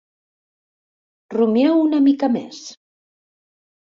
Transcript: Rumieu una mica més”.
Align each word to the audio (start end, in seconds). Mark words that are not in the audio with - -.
Rumieu 1.35 1.75
una 1.81 1.99
mica 2.05 2.31
més”. 2.37 2.63